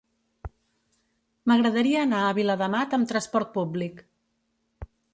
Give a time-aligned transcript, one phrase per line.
[1.51, 4.07] M'agradaria anar a Viladamat amb trasport públic.